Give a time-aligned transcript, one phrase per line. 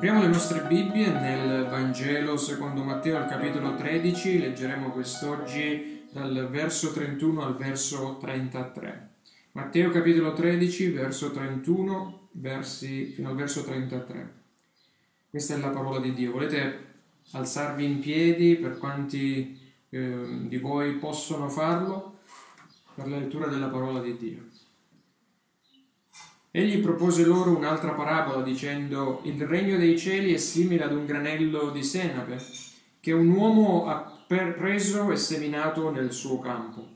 [0.00, 6.90] Apriamo le nostre Bibbie nel Vangelo secondo Matteo al capitolo 13, leggeremo quest'oggi dal verso
[6.90, 9.10] 31 al verso 33.
[9.52, 14.34] Matteo capitolo 13, verso 31 versi, fino al verso 33.
[15.28, 16.32] Questa è la parola di Dio.
[16.32, 16.84] Volete
[17.32, 22.20] alzarvi in piedi per quanti eh, di voi possono farlo
[22.94, 24.49] per la lettura della parola di Dio.
[26.52, 31.70] Egli propose loro un'altra parabola dicendo il regno dei cieli è simile ad un granello
[31.70, 32.38] di senape
[32.98, 36.88] che un uomo ha preso e seminato nel suo campo.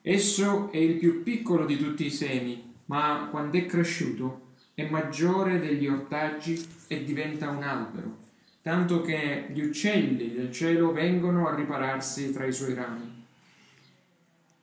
[0.00, 5.60] Esso è il più piccolo di tutti i semi, ma quando è cresciuto è maggiore
[5.60, 8.16] degli ortaggi e diventa un albero,
[8.62, 13.22] tanto che gli uccelli del cielo vengono a ripararsi tra i suoi rami.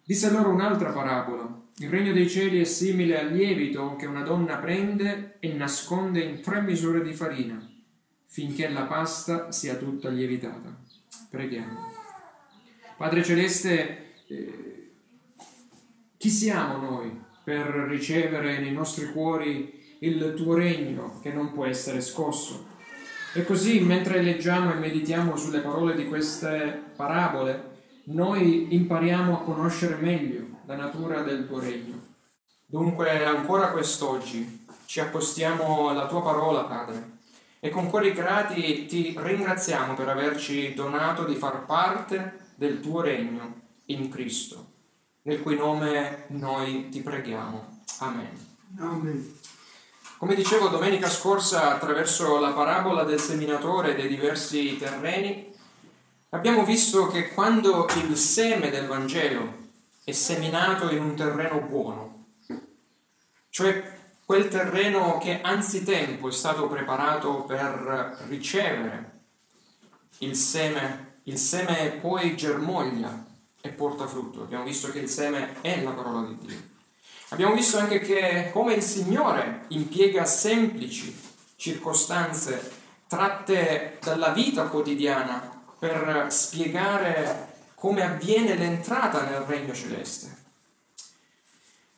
[0.04, 4.58] Disse loro un'altra parabola il regno dei cieli è simile al lievito che una donna
[4.58, 7.68] prende e nasconde in tre misure di farina,
[8.26, 10.80] finché la pasta sia tutta lievitata.
[11.30, 12.00] Preghiamo.
[12.98, 14.92] Padre Celeste, eh,
[16.18, 22.02] chi siamo noi per ricevere nei nostri cuori il tuo regno che non può essere
[22.02, 22.68] scosso?
[23.34, 29.96] E così, mentre leggiamo e meditiamo sulle parole di queste parabole, noi impariamo a conoscere
[29.96, 32.10] meglio la natura del tuo regno.
[32.66, 37.20] Dunque, ancora quest'oggi ci accostiamo alla tua parola, Padre,
[37.60, 43.62] e con cuori grati ti ringraziamo per averci donato di far parte del tuo regno
[43.86, 44.66] in Cristo,
[45.24, 47.82] nel cui nome noi ti preghiamo.
[48.00, 48.30] Amen.
[48.80, 49.40] Amen.
[50.18, 55.51] Come dicevo domenica scorsa, attraverso la parabola del seminatore e dei diversi terreni,
[56.34, 59.70] abbiamo visto che quando il seme del Vangelo
[60.04, 62.26] è seminato in un terreno buono,
[63.50, 69.20] cioè quel terreno che anzitempo è stato preparato per ricevere
[70.20, 73.26] il seme, il seme poi germoglia
[73.60, 74.44] e porta frutto.
[74.44, 76.70] Abbiamo visto che il seme è la parola di Dio.
[77.30, 81.18] Abbiamo visto anche che come il Signore impiega semplici
[81.56, 85.51] circostanze tratte dalla vita quotidiana
[85.82, 90.38] per spiegare come avviene l'entrata nel regno celeste.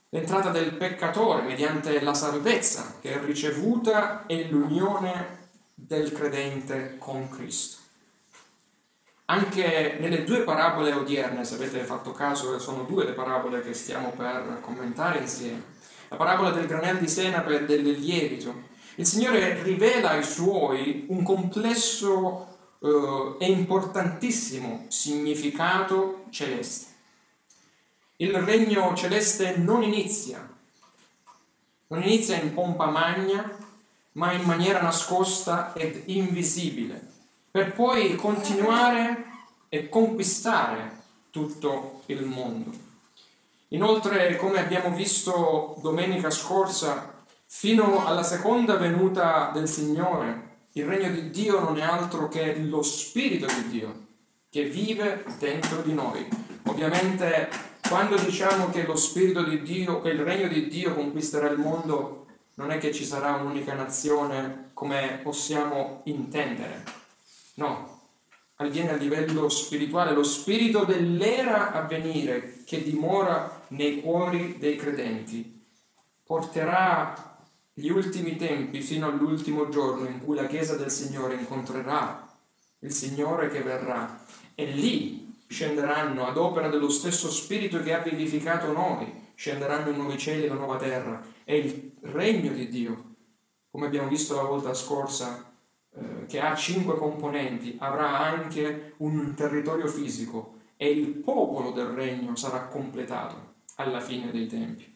[0.08, 7.82] L'entrata del peccatore mediante la salvezza che è ricevuta e l'unione del credente con Cristo.
[9.26, 14.12] Anche nelle due parabole odierne, se avete fatto caso, sono due le parabole che stiamo
[14.12, 15.62] per commentare insieme.
[16.08, 18.72] La parabola del granello di senape e del lievito.
[18.96, 22.53] Il Signore rivela ai suoi un complesso
[22.84, 26.92] eh, è importantissimo significato celeste.
[28.18, 30.46] Il regno celeste non inizia,
[31.88, 33.58] non inizia in pompa magna,
[34.14, 37.02] ma in maniera nascosta ed invisibile,
[37.50, 39.32] per poi continuare
[39.70, 41.02] e conquistare
[41.32, 42.72] tutto il mondo.
[43.70, 50.43] Inoltre, come abbiamo visto domenica scorsa, fino alla seconda venuta del Signore,
[50.74, 54.06] il regno di Dio non è altro che lo Spirito di Dio
[54.50, 56.28] che vive dentro di noi.
[56.66, 57.50] Ovviamente
[57.88, 62.26] quando diciamo che lo Spirito di Dio, che il regno di Dio conquisterà il mondo,
[62.56, 66.84] non è che ci sarà un'unica nazione come possiamo intendere.
[67.56, 68.02] No,
[68.56, 75.62] avviene a livello spirituale, lo spirito dell'era a venire che dimora nei cuori dei credenti
[76.24, 77.33] porterà
[77.76, 82.32] gli ultimi tempi fino all'ultimo giorno in cui la Chiesa del Signore incontrerà
[82.80, 84.24] il Signore che verrà
[84.54, 90.18] e lì scenderanno ad opera dello stesso Spirito che ha vivificato noi, scenderanno i nuovi
[90.20, 93.16] cieli e la nuova terra e il regno di Dio,
[93.72, 95.52] come abbiamo visto la volta scorsa,
[95.96, 102.36] eh, che ha cinque componenti, avrà anche un territorio fisico e il popolo del regno
[102.36, 104.96] sarà completato alla fine dei tempi.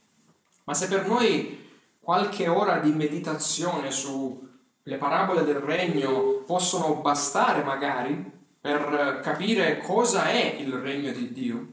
[0.66, 1.66] Ma se per noi
[2.08, 8.32] qualche ora di meditazione sulle parabole del regno possono bastare magari
[8.62, 11.68] per capire cosa è il regno di Dio.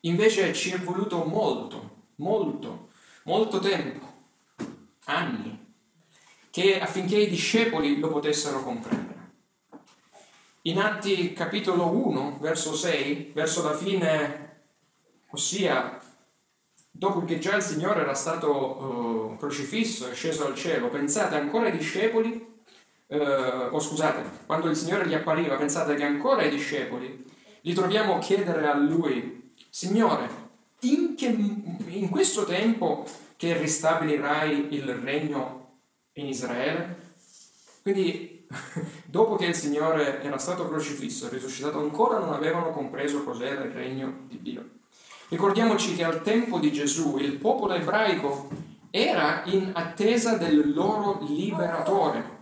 [0.00, 2.88] Invece ci è voluto molto, molto,
[3.24, 4.06] molto tempo,
[5.04, 5.66] anni,
[6.50, 9.32] che affinché i discepoli lo potessero comprendere.
[10.62, 14.62] In Atti capitolo 1, verso 6, verso la fine,
[15.28, 16.00] ossia
[16.98, 21.66] dopo che già il Signore era stato uh, crocifisso e sceso al cielo, pensate ancora
[21.66, 22.44] ai discepoli,
[23.06, 23.16] uh,
[23.70, 27.24] o scusate, quando il Signore gli appariva, pensate che ancora ai discepoli
[27.60, 30.28] li troviamo chiedere a Lui, Signore,
[30.80, 33.06] in, che, in questo tempo
[33.36, 35.76] che ristabilirai il regno
[36.14, 36.96] in Israele?
[37.82, 38.44] Quindi
[39.06, 43.70] dopo che il Signore era stato crocifisso e risuscitato, ancora non avevano compreso cos'era il
[43.70, 44.77] regno di Dio.
[45.28, 48.48] Ricordiamoci che al tempo di Gesù il popolo ebraico
[48.90, 52.38] era in attesa del loro liberatore,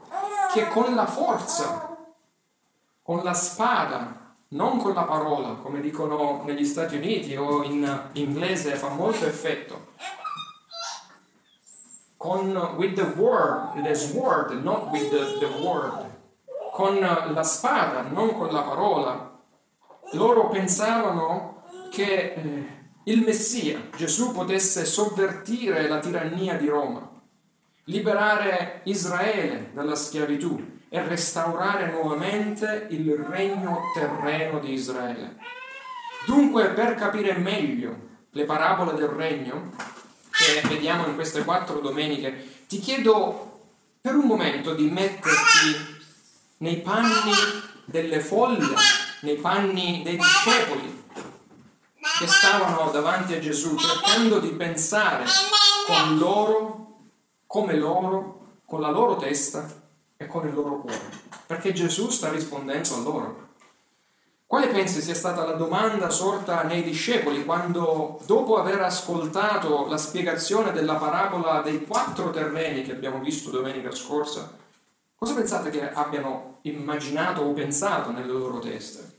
[0.54, 1.96] che con la forza,
[3.02, 8.76] con la spada, non con la parola, come dicono negli Stati Uniti o in inglese
[8.76, 9.94] fa molto effetto,
[12.16, 16.08] con with the word, the sword, not with the, the word,
[16.72, 19.34] con la spada, non con la parola.
[20.12, 22.75] Loro pensavano che eh,
[23.08, 27.08] il Messia, Gesù, potesse sovvertire la tirannia di Roma,
[27.85, 35.37] liberare Israele dalla schiavitù e restaurare nuovamente il regno terreno di Israele.
[36.26, 37.97] Dunque, per capire meglio
[38.31, 39.73] le parabole del regno,
[40.31, 43.61] che vediamo in queste quattro domeniche, ti chiedo
[44.00, 46.03] per un momento di metterti
[46.58, 47.32] nei panni
[47.85, 48.75] delle folle,
[49.20, 51.05] nei panni dei discepoli
[52.18, 55.24] che stavano davanti a Gesù cercando di pensare
[55.86, 56.96] con loro,
[57.46, 59.66] come loro, con la loro testa
[60.16, 61.10] e con il loro cuore,
[61.46, 63.44] perché Gesù sta rispondendo a loro.
[64.46, 70.70] Quale pensi sia stata la domanda sorta nei discepoli quando, dopo aver ascoltato la spiegazione
[70.72, 74.56] della parabola dei quattro terreni che abbiamo visto domenica scorsa,
[75.16, 79.14] cosa pensate che abbiano immaginato o pensato nelle loro teste?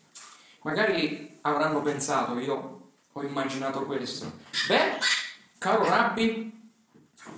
[0.61, 2.76] Magari avranno pensato, io
[3.17, 4.31] ho immaginato questo.
[4.67, 4.99] Beh,
[5.57, 6.71] caro Rabbi,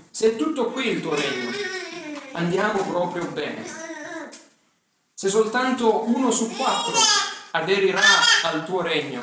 [0.09, 1.51] se è tutto qui il tuo regno,
[2.33, 3.63] andiamo proprio bene.
[5.13, 6.97] Se soltanto uno su quattro
[7.51, 8.01] aderirà
[8.43, 9.21] al tuo regno.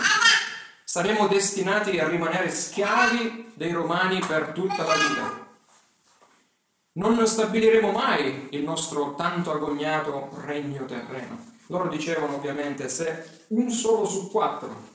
[0.84, 5.46] Saremo destinati a rimanere schiavi dei romani per tutta la vita.
[6.92, 11.54] Non stabiliremo mai il nostro tanto agognato regno terreno.
[11.66, 14.94] Loro dicevano ovviamente se un solo su quattro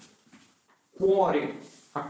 [1.02, 1.60] cuori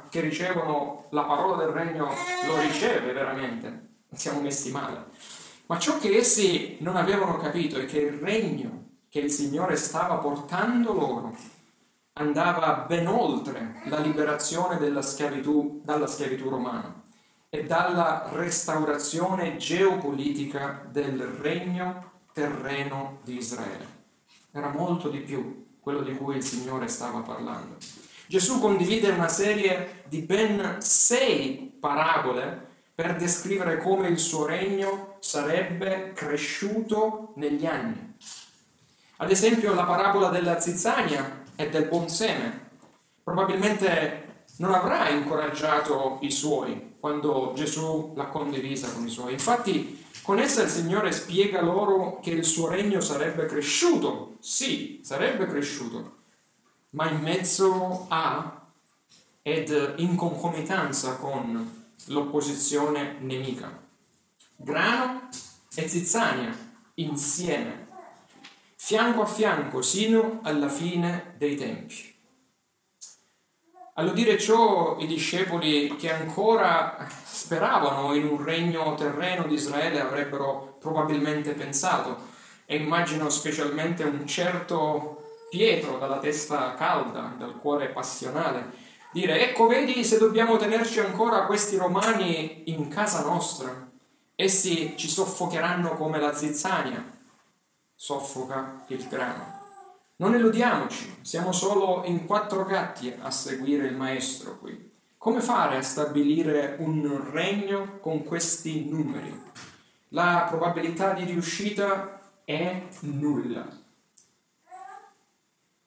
[0.10, 2.10] che ricevono la parola del regno
[2.46, 5.06] lo riceve veramente, siamo messi male.
[5.68, 10.16] Ma ciò che essi non avevano capito è che il regno che il Signore stava
[10.18, 11.36] portando loro
[12.14, 17.02] andava ben oltre la liberazione della schiavitù, dalla schiavitù romana
[17.50, 24.00] e dalla restaurazione geopolitica del regno terreno di Israele.
[24.52, 27.78] Era molto di più quello di cui il Signore stava parlando.
[28.32, 36.14] Gesù condivide una serie di ben sei parabole per descrivere come il suo regno sarebbe
[36.14, 38.16] cresciuto negli anni.
[39.18, 42.70] Ad esempio la parabola della zizzania e del buon seme.
[43.22, 49.34] Probabilmente non avrà incoraggiato i suoi quando Gesù l'ha condivisa con i suoi.
[49.34, 54.36] Infatti con essa il Signore spiega loro che il suo regno sarebbe cresciuto.
[54.40, 56.20] Sì, sarebbe cresciuto,
[56.92, 58.68] ma in mezzo a
[59.42, 63.80] ed in concomitanza con l'opposizione nemica.
[64.56, 65.30] Grano
[65.74, 66.56] e zizzania
[66.96, 67.88] insieme
[68.76, 72.10] fianco a fianco sino alla fine dei tempi.
[73.96, 81.54] All'udire ciò i discepoli che ancora speravano in un regno terreno di Israele avrebbero probabilmente
[81.54, 82.30] pensato,
[82.66, 85.21] e immagino specialmente un certo
[85.52, 88.72] Pietro dalla testa calda, dal cuore passionale,
[89.12, 93.92] dire ecco vedi se dobbiamo tenerci ancora questi romani in casa nostra,
[94.34, 97.04] essi ci soffocheranno come la zizzania
[97.94, 99.60] soffoca il grano.
[100.16, 104.90] Non illudiamoci, siamo solo in quattro gatti a seguire il maestro qui.
[105.18, 109.38] Come fare a stabilire un regno con questi numeri?
[110.14, 113.81] La probabilità di riuscita è nulla.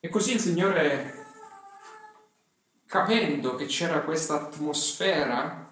[0.04, 1.25] E così il Signore,
[2.84, 5.66] capendo che c'era questa atmosfera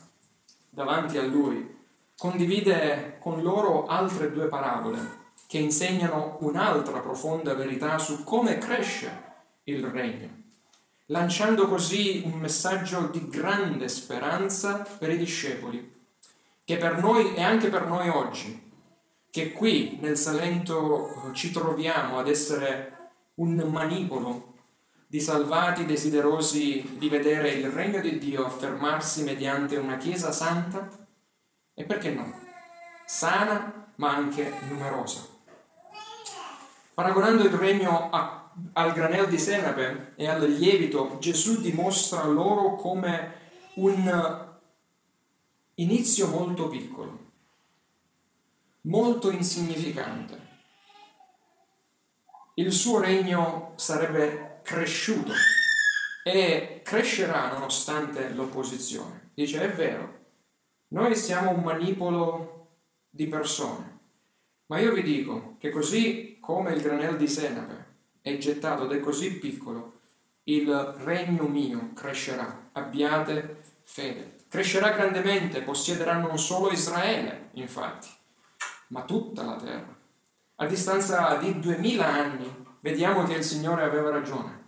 [0.71, 1.77] davanti a Lui,
[2.17, 9.25] condivide con loro altre due parabole che insegnano un'altra profonda verità su come cresce
[9.65, 10.31] il regno,
[11.09, 15.95] lanciando così un messaggio di grande speranza per i discepoli,
[16.65, 18.73] che per noi e anche per noi oggi,
[19.29, 23.01] che qui nel Salento ci troviamo ad essere
[23.35, 24.55] un manipolo
[25.07, 30.89] di salvati desiderosi di vedere il regno di Dio affermarsi mediante una Chiesa santa?
[31.75, 32.33] E perché no,
[33.07, 35.27] sana ma anche numerosa.
[36.95, 43.41] Paragonando il regno a, al granello di senape e al lievito, Gesù dimostra loro come
[43.75, 44.51] un
[45.75, 47.19] inizio molto piccolo,
[48.83, 50.52] molto insignificante,
[52.63, 55.33] il suo regno sarebbe cresciuto
[56.25, 59.31] e crescerà nonostante l'opposizione.
[59.35, 60.21] Dice, è vero,
[60.89, 62.69] noi siamo un manipolo
[63.11, 63.99] di persone,
[64.67, 67.87] ma io vi dico che così come il granello di senape
[68.23, 70.01] è gettato ed è così piccolo,
[70.45, 74.37] il regno mio crescerà, abbiate fede.
[74.49, 78.09] Crescerà grandemente, possiederà non solo Israele, infatti,
[78.89, 80.01] ma tutta la terra.
[80.63, 84.63] A distanza di duemila anni vediamo che il Signore aveva ragione.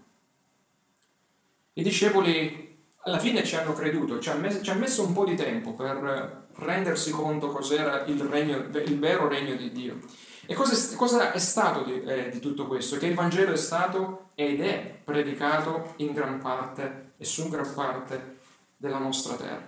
[1.75, 5.25] I discepoli alla fine ci hanno creduto, ci ha, messo, ci ha messo un po'
[5.25, 10.01] di tempo per rendersi conto cos'era il, regno, il vero regno di Dio.
[10.47, 12.97] E cosa, cosa è stato di, eh, di, tutto questo?
[12.97, 18.39] Che il Vangelo è stato ed è predicato in gran parte e su gran parte
[18.77, 19.65] della nostra terra.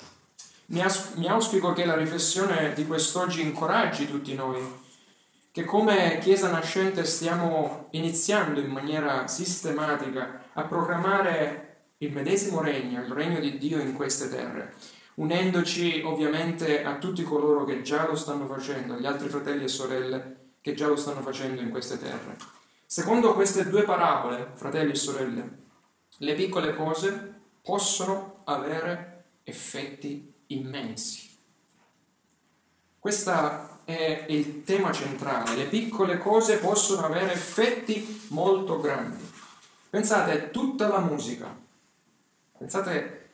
[0.67, 4.85] Mi, aus- mi auspico che la riflessione di quest'oggi incoraggi tutti noi,
[5.57, 13.11] che come Chiesa nascente stiamo iniziando in maniera sistematica a proclamare il medesimo regno, il
[13.11, 14.75] regno di Dio in queste terre,
[15.15, 20.37] unendoci ovviamente a tutti coloro che già lo stanno facendo, agli altri fratelli e sorelle
[20.61, 22.37] che già lo stanno facendo in queste terre.
[22.85, 25.59] Secondo queste due parabole, fratelli e sorelle,
[26.19, 31.31] le piccole cose possono avere effetti immensi.
[32.99, 35.57] Questo è il tema centrale.
[35.57, 39.25] Le piccole cose possono avere effetti molto grandi.
[39.89, 41.65] Pensate, tutta la musica,
[42.59, 43.29] Pensate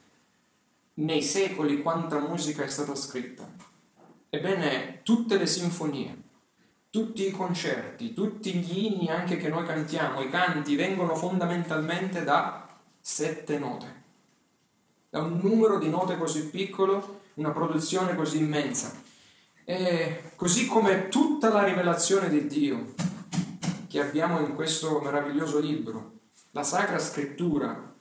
[0.95, 3.49] nei secoli quanta musica è stata scritta.
[4.29, 6.17] Ebbene, tutte le sinfonie,
[6.91, 12.67] tutti i concerti, tutti gli inni anche che noi cantiamo, i canti vengono fondamentalmente da
[13.01, 14.01] sette note.
[15.09, 18.93] Da un numero di note così piccolo, una produzione così immensa.
[19.65, 22.95] E così come tutta la rivelazione di Dio
[23.87, 27.95] che abbiamo in questo meraviglioso libro, la Sacra Scrittura,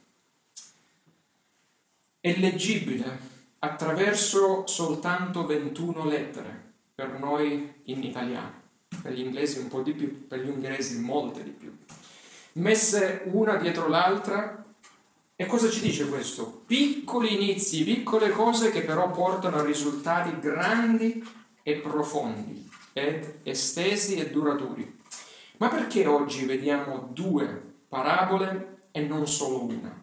[2.19, 8.53] è leggibile attraverso soltanto 21 lettere, per noi in italiano,
[9.01, 11.75] per gli inglesi un po' di più, per gli ungheresi molte di più,
[12.53, 14.65] messe una dietro l'altra.
[15.35, 16.63] E cosa ci dice questo?
[16.65, 24.29] Piccoli inizi, piccole cose che però portano a risultati grandi e profondi, ed estesi e
[24.29, 24.99] duraturi.
[25.57, 29.99] Ma perché oggi vediamo due parabole e non solo una?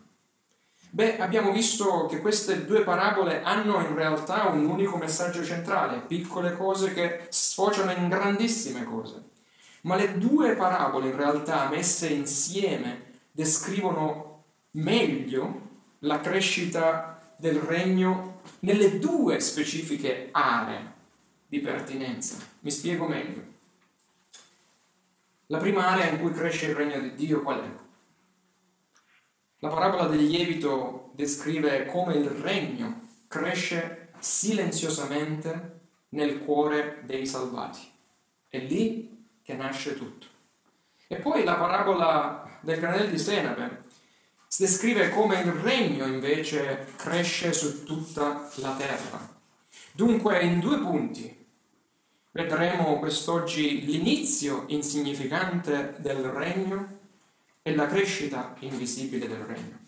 [0.90, 6.56] Beh, abbiamo visto che queste due parabole hanno in realtà un unico messaggio centrale, piccole
[6.56, 9.22] cose che sfociano in grandissime cose.
[9.82, 15.66] Ma le due parabole in realtà messe insieme descrivono meglio
[16.00, 20.96] la crescita del regno nelle due specifiche aree
[21.48, 22.36] di pertinenza.
[22.60, 23.56] Mi spiego meglio.
[25.46, 27.86] La prima area in cui cresce il regno di Dio qual è?
[29.60, 37.80] La parabola del lievito descrive come il regno cresce silenziosamente nel cuore dei salvati.
[38.46, 40.26] È lì che nasce tutto.
[41.06, 43.84] E poi la parabola del granello di senape
[44.54, 49.37] descrive come il regno invece cresce su tutta la terra.
[49.98, 51.44] Dunque in due punti
[52.30, 56.98] vedremo quest'oggi l'inizio insignificante del regno
[57.62, 59.78] e la crescita invisibile del regno.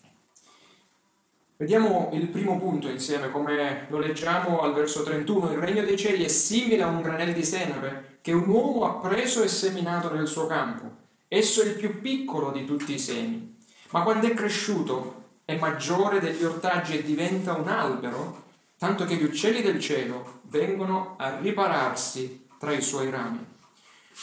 [1.59, 5.53] Vediamo il primo punto insieme, come lo leggiamo al verso 31.
[5.53, 9.09] Il regno dei cieli è simile a un granello di senape che un uomo ha
[9.09, 10.91] preso e seminato nel suo campo.
[11.29, 13.59] Esso è il più piccolo di tutti i semi,
[13.91, 18.49] ma quando è cresciuto è maggiore degli ortaggi e diventa un albero,
[18.81, 23.47] tanto che gli uccelli del cielo vengono a ripararsi tra i suoi rami.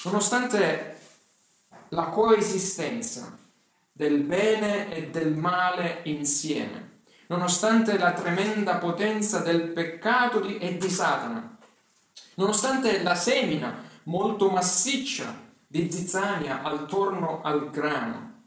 [0.05, 0.97] Nonostante
[1.89, 3.37] la coesistenza
[3.91, 11.55] del bene e del male insieme, nonostante la tremenda potenza del peccato e di Satana,
[12.37, 18.45] nonostante la semina molto massiccia di zizzania attorno al grano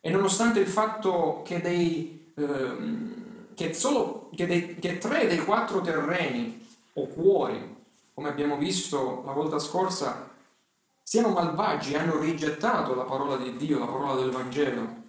[0.00, 3.19] e nonostante il fatto che, dei, ehm,
[3.60, 7.76] che, solo, che, dei, che tre dei quattro terreni o cuori,
[8.14, 10.30] come abbiamo visto la volta scorsa,
[11.02, 15.02] siano malvagi, hanno rigettato la parola di Dio, la parola del Vangelo.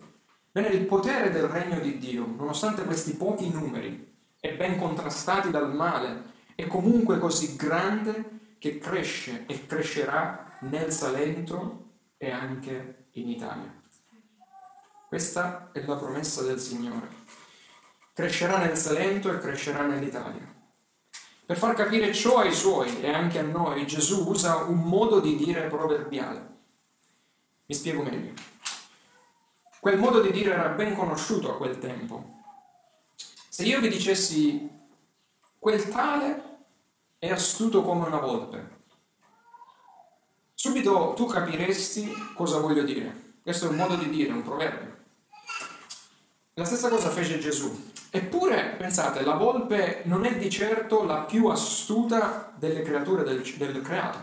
[0.52, 5.74] Bene, il potere del regno di Dio, nonostante questi pochi numeri e ben contrastati dal
[5.74, 11.86] male, è comunque così grande che cresce e crescerà nel Salento
[12.18, 13.74] e anche in Italia.
[15.08, 17.21] Questa è la promessa del Signore.
[18.22, 20.48] Crescerà nel Salento e crescerà nell'Italia.
[21.44, 25.36] Per far capire ciò ai suoi e anche a noi, Gesù usa un modo di
[25.36, 26.58] dire proverbiale.
[27.66, 28.34] Mi spiego meglio.
[29.80, 32.44] Quel modo di dire era ben conosciuto a quel tempo.
[33.50, 34.70] Se io vi dicessi
[35.58, 36.60] quel tale
[37.18, 38.82] è astuto come una volpe,
[40.54, 43.38] subito tu capiresti cosa voglio dire.
[43.42, 44.96] Questo è un modo di dire, un proverbio.
[46.54, 47.90] La stessa cosa fece Gesù.
[48.14, 53.82] Eppure, pensate, la volpe non è di certo la più astuta delle creature del, del
[53.82, 54.20] creato.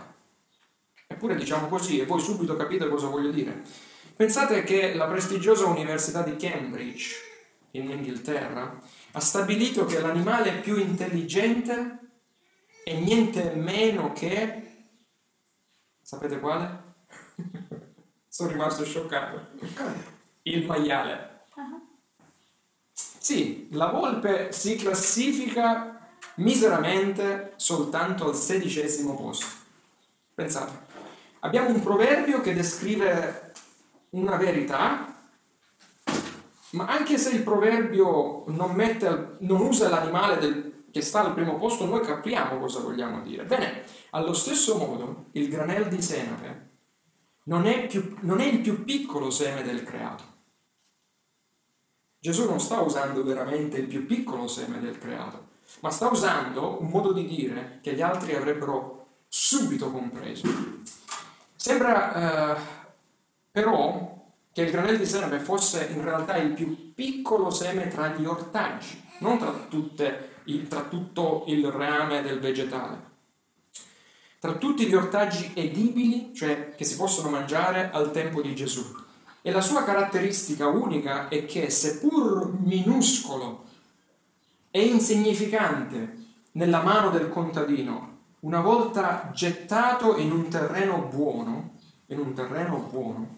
[1.07, 3.63] Eppure diciamo così e voi subito capite cosa voglio dire.
[4.15, 7.15] Pensate che la prestigiosa Università di Cambridge,
[7.71, 8.79] in Inghilterra,
[9.13, 11.97] ha stabilito che l'animale più intelligente
[12.83, 14.87] è niente meno che...
[15.99, 16.83] Sapete quale?
[18.27, 19.47] Sono rimasto scioccato.
[20.43, 21.47] Il maiale.
[23.29, 25.99] Sì, la volpe si classifica
[26.37, 29.45] miseramente soltanto al sedicesimo posto.
[30.33, 30.73] Pensate,
[31.41, 33.53] abbiamo un proverbio che descrive
[34.13, 35.29] una verità,
[36.71, 41.55] ma anche se il proverbio non, mette, non usa l'animale del, che sta al primo
[41.57, 43.43] posto, noi capiamo cosa vogliamo dire.
[43.43, 46.69] Bene, allo stesso modo il granel di senape
[47.43, 50.37] non è, più, non è il più piccolo seme del creato.
[52.21, 55.47] Gesù non sta usando veramente il più piccolo seme del creato,
[55.79, 60.47] ma sta usando un modo di dire che gli altri avrebbero subito compreso.
[61.55, 62.61] Sembra eh,
[63.51, 64.17] però
[64.51, 69.01] che il granello di senape fosse in realtà il più piccolo seme tra gli ortaggi,
[69.19, 73.07] non tra, tutte, il, tra tutto il rame del vegetale.
[74.39, 79.07] Tra tutti gli ortaggi edibili, cioè che si possono mangiare al tempo di Gesù.
[79.41, 83.65] E la sua caratteristica unica è che, seppur minuscolo
[84.71, 86.17] e insignificante
[86.53, 93.37] nella mano del contadino, una volta gettato in un terreno buono, in un terreno buono,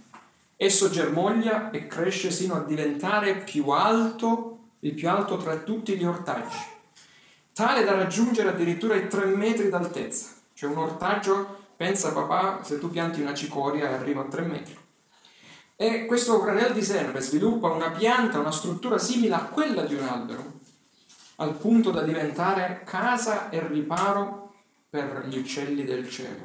[0.55, 6.03] esso germoglia e cresce sino a diventare più alto, il più alto tra tutti gli
[6.03, 6.57] ortaggi,
[7.53, 10.29] tale da raggiungere addirittura i tre metri d'altezza.
[10.53, 14.77] Cioè un ortaggio, pensa papà, se tu pianti una cicoria arriva a tre metri.
[15.81, 20.03] E questo granello di serve sviluppa una pianta, una struttura simile a quella di un
[20.03, 20.59] albero,
[21.37, 24.53] al punto da diventare casa e riparo
[24.91, 26.43] per gli uccelli del cielo.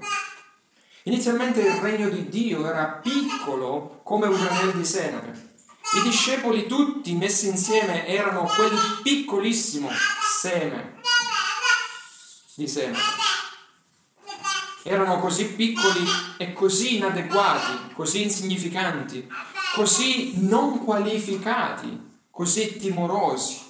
[1.03, 5.57] Inizialmente il regno di Dio era piccolo come un granello di senape.
[5.99, 8.73] I discepoli tutti messi insieme erano quel
[9.03, 9.91] piccolissimo
[10.41, 10.95] seme
[12.55, 13.26] di senape
[14.87, 16.05] erano così piccoli
[16.39, 19.29] e così inadeguati, così insignificanti,
[19.75, 23.61] così non qualificati, così timorosi,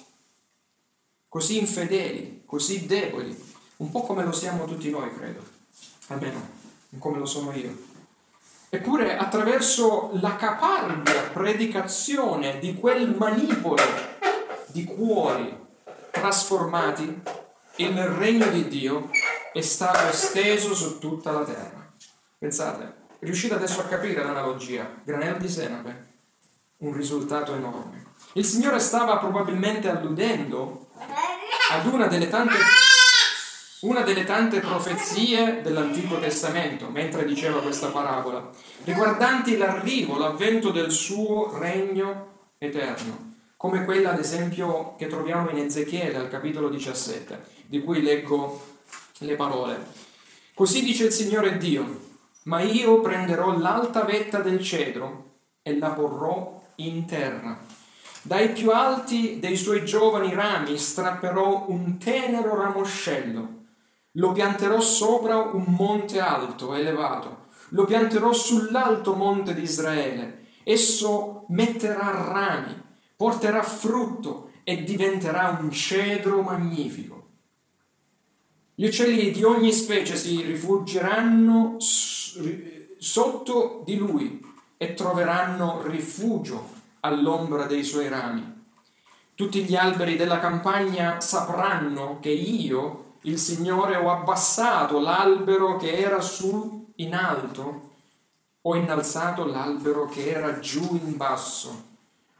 [1.27, 3.35] così infedeli, così deboli,
[3.77, 5.43] un po' come lo siamo tutti noi, credo,
[6.07, 6.49] almeno
[6.99, 7.75] come lo sono io.
[8.69, 13.81] Eppure attraverso la caparbia predicazione di quel manipolo
[14.67, 15.65] di cuori
[16.11, 17.21] trasformati,
[17.77, 19.09] il regno di Dio
[19.57, 21.91] è stato esteso su tutta la terra.
[22.37, 24.87] Pensate, riuscite adesso a capire l'analogia?
[25.03, 26.05] Granello di senape,
[26.77, 28.05] un risultato enorme.
[28.33, 30.89] Il Signore stava probabilmente alludendo
[31.71, 32.53] ad una delle tante,
[33.81, 38.51] una delle tante profezie dell'Antico Testamento, mentre diceva questa parabola,
[38.83, 43.25] riguardanti l'arrivo, l'avvento del suo regno eterno
[43.57, 48.76] come quella ad esempio che troviamo in Ezechiele al capitolo 17, di cui leggo
[49.19, 49.85] le parole.
[50.53, 52.05] Così dice il Signore Dio,
[52.43, 57.59] ma io prenderò l'alta vetta del cedro e la porrò in terra.
[58.21, 63.55] Dai più alti dei suoi giovani rami strapperò un tenero ramoscello,
[64.13, 70.45] lo pianterò sopra un monte alto, elevato, lo pianterò sull'alto monte di Israele.
[70.63, 72.81] Esso metterà rami,
[73.15, 77.16] porterà frutto e diventerà un cedro magnifico.
[78.79, 84.39] Gli uccelli di ogni specie si rifuggeranno sotto di lui
[84.77, 86.63] e troveranno rifugio
[86.99, 88.65] all'ombra dei suoi rami.
[89.33, 96.21] Tutti gli alberi della campagna sapranno che io, il Signore, ho abbassato l'albero che era
[96.21, 97.95] su in alto,
[98.61, 101.83] ho innalzato l'albero che era giù in basso,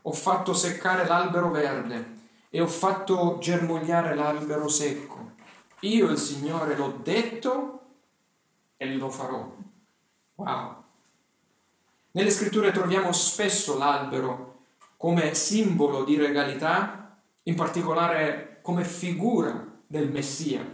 [0.03, 2.13] ho fatto seccare l'albero verde
[2.51, 5.26] e ho fatto germogliare l'albero secco.
[5.81, 7.81] Io il Signore l'ho detto
[8.77, 9.55] e lo farò.
[10.35, 10.83] Wow.
[12.11, 14.63] Nelle scritture troviamo spesso l'albero
[14.97, 20.65] come simbolo di regalità, in particolare come figura del Messia,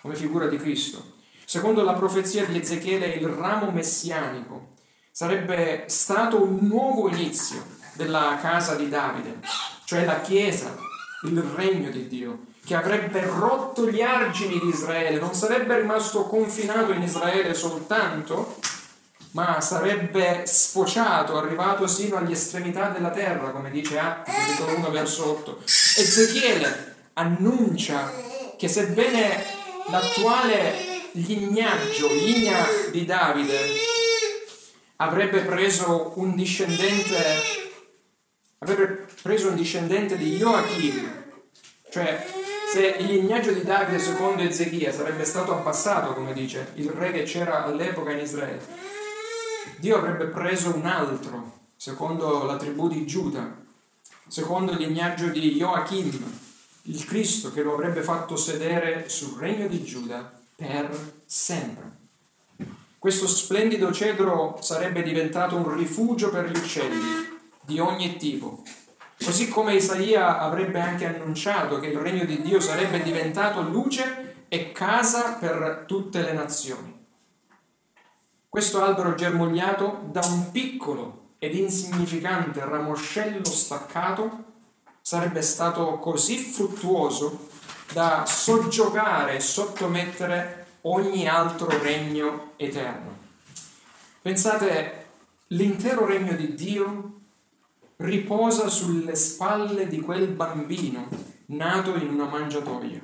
[0.00, 1.14] come figura di Cristo.
[1.44, 4.74] Secondo la profezia di Ezechiele, il ramo messianico
[5.10, 7.62] sarebbe stato un nuovo inizio
[7.94, 9.40] della casa di Davide,
[9.84, 10.76] cioè la Chiesa,
[11.24, 16.92] il regno di Dio, che avrebbe rotto gli argini di Israele, non sarebbe rimasto confinato
[16.92, 18.56] in Israele soltanto,
[19.32, 25.30] ma sarebbe sfociato, arrivato sino alle estremità della terra, come dice Atti, capitolo 1, verso
[25.30, 25.58] 8.
[25.64, 28.10] Ezechiele annuncia
[28.56, 29.44] che sebbene
[29.88, 33.58] l'attuale lignaggio, linea di Davide,
[34.96, 37.62] avrebbe preso un discendente
[38.58, 41.24] avrebbe preso un discendente di Joachim,
[41.90, 42.26] cioè
[42.74, 47.62] se lignaggio di Davide secondo Ezechia sarebbe stato abbassato, come dice il re che c'era
[47.62, 48.66] all'epoca in Israele,
[49.78, 53.48] Dio avrebbe preso un altro, secondo la tribù di Giuda,
[54.26, 56.20] secondo lignaggio di Joachim,
[56.82, 61.92] il Cristo che lo avrebbe fatto sedere sul regno di Giuda per sempre.
[62.98, 68.64] Questo splendido cedro sarebbe diventato un rifugio per gli uccelli, di ogni tipo.
[69.22, 74.72] Così come Isaia avrebbe anche annunciato che il regno di Dio sarebbe diventato luce e
[74.72, 77.02] casa per tutte le nazioni.
[78.48, 84.44] Questo albero germogliato da un piccolo ed insignificante ramoscello staccato
[85.00, 87.48] sarebbe stato così fruttuoso
[87.92, 93.16] da soggiogare e sottomettere ogni altro regno eterno.
[94.22, 95.06] Pensate,
[95.48, 97.13] l'intero regno di Dio
[97.96, 101.08] riposa sulle spalle di quel bambino
[101.46, 103.00] nato in una mangiatoia.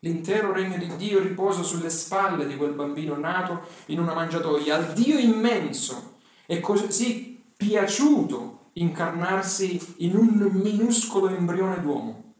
[0.00, 4.76] L'intero regno di Dio riposa sulle spalle di quel bambino nato in una mangiatoia.
[4.76, 12.34] Al Dio immenso è così piaciuto incarnarsi in un minuscolo embrione d'uomo,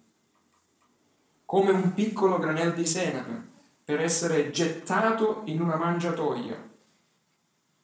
[1.46, 3.52] come un piccolo granel di senape,
[3.84, 6.72] per essere gettato in una mangiatoia.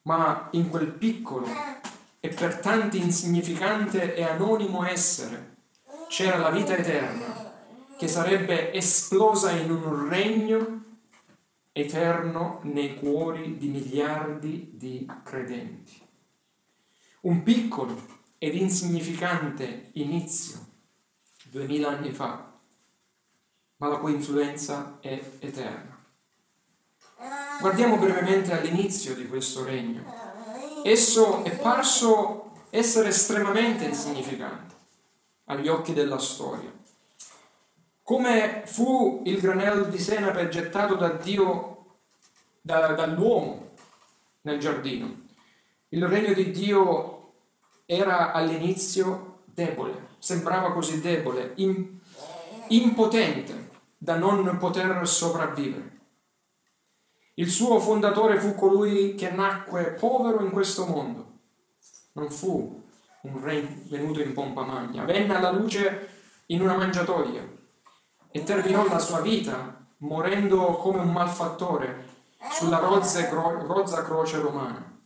[0.02, 1.46] Ma in quel piccolo
[2.20, 5.56] e per tanti insignificante e anonimo essere
[6.08, 7.48] c'era la vita eterna
[7.96, 10.84] che sarebbe esplosa in un regno
[11.72, 15.98] eterno nei cuori di miliardi di credenti.
[17.22, 20.58] Un piccolo ed insignificante inizio,
[21.50, 22.58] duemila anni fa,
[23.76, 25.98] ma la cui influenza è eterna.
[27.60, 30.29] Guardiamo brevemente all'inizio di questo regno
[30.84, 34.74] esso è parso essere estremamente insignificante
[35.46, 36.72] agli occhi della storia.
[38.02, 41.96] Come fu il granello di senape gettato da Dio,
[42.60, 43.70] da, dall'uomo
[44.42, 45.28] nel giardino.
[45.90, 47.32] Il regno di Dio
[47.86, 51.54] era all'inizio debole, sembrava così debole,
[52.68, 55.99] impotente da non poter sopravvivere.
[57.34, 61.38] Il suo fondatore fu colui che nacque povero in questo mondo.
[62.12, 62.82] Non fu
[63.22, 66.08] un re venuto in pompa magna, venne alla luce
[66.46, 67.48] in una mangiatoia
[68.30, 72.08] e terminò la sua vita morendo come un malfattore
[72.50, 74.98] sulla rozza, rozza croce romana.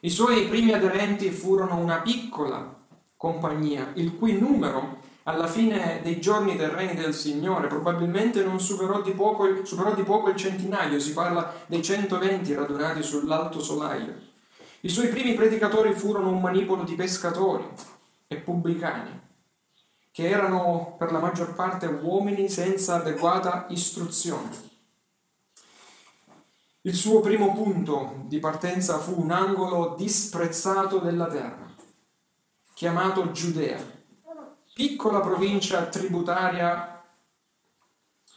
[0.00, 2.76] I suoi primi aderenti furono una piccola
[3.16, 4.97] compagnia, il cui numero
[5.28, 10.02] alla fine dei giorni del regno del Signore, probabilmente non superò di, poco, superò di
[10.02, 14.14] poco il centinaio, si parla dei 120 radunati sull'alto solaio.
[14.80, 17.68] I suoi primi predicatori furono un manipolo di pescatori
[18.26, 19.20] e pubblicani,
[20.10, 24.66] che erano per la maggior parte uomini senza adeguata istruzione.
[26.82, 31.70] Il suo primo punto di partenza fu un angolo disprezzato della terra,
[32.72, 33.96] chiamato Giudea
[34.78, 37.04] piccola provincia tributaria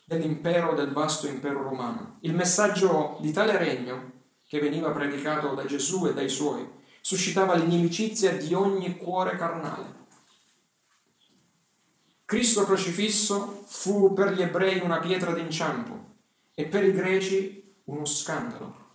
[0.03, 2.17] dell'impero, del vasto impero romano.
[2.21, 4.11] Il messaggio di tale regno,
[4.47, 6.67] che veniva predicato da Gesù e dai suoi,
[6.99, 9.99] suscitava l'inimicizia di ogni cuore carnale.
[12.25, 16.05] Cristo crocifisso fu per gli ebrei una pietra d'inciampo
[16.55, 18.93] e per i greci uno scandalo.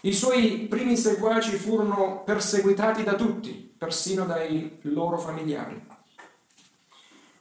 [0.00, 5.98] I suoi primi seguaci furono perseguitati da tutti, persino dai loro familiari.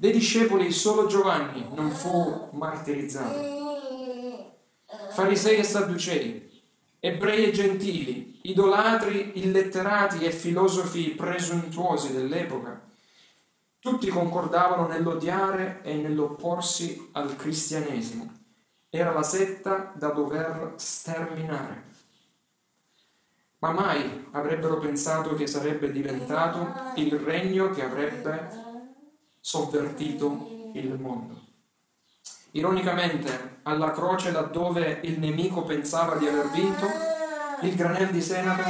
[0.01, 3.37] Dei discepoli solo Giovanni non fu martirizzato.
[5.11, 6.63] Farisei e sadducei,
[7.01, 12.81] ebrei e gentili, idolatri, illetterati e filosofi presuntuosi dell'epoca,
[13.79, 18.31] tutti concordavano nell'odiare e nell'opporsi al cristianesimo.
[18.89, 21.83] Era la setta da dover sterminare.
[23.57, 28.67] Ma mai avrebbero pensato che sarebbe diventato il regno che avrebbe
[29.39, 31.47] sovvertito il mondo.
[32.51, 36.87] Ironicamente, alla croce laddove il nemico pensava di aver vinto,
[37.61, 38.63] il granel di senape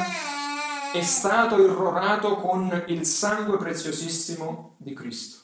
[0.93, 5.37] è stato irrorato con il sangue preziosissimo di Cristo.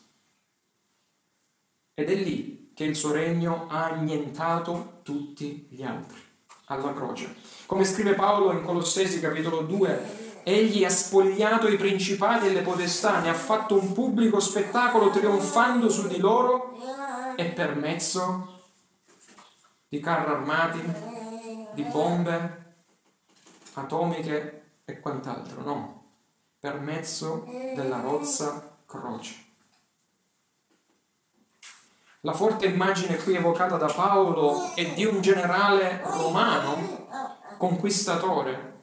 [1.93, 6.19] Ed è lì che il suo regno ha annientato tutti gli altri,
[6.65, 7.35] alla croce.
[7.65, 13.19] Come scrive Paolo in Colossesi capitolo 2, egli ha spogliato i principati e le potestà,
[13.19, 16.77] ne ha fatto un pubblico spettacolo trionfando su di loro
[17.35, 18.61] e per mezzo
[19.87, 20.81] di carri armati,
[21.73, 22.75] di bombe
[23.73, 26.03] atomiche e quant'altro, no,
[26.59, 29.43] per mezzo della rozza croce.
[32.19, 37.07] La forte immagine qui evocata da Paolo è di un generale romano,
[37.57, 38.74] conquistatore,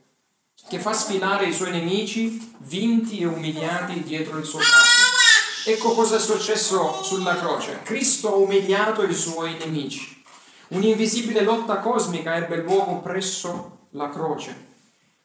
[0.69, 5.71] che fa sfilare i suoi nemici vinti e umiliati dietro il suo capo.
[5.71, 7.81] Ecco cosa è successo sulla croce.
[7.83, 10.23] Cristo ha umiliato i suoi nemici.
[10.69, 14.71] Un'invisibile lotta cosmica ebbe luogo presso la croce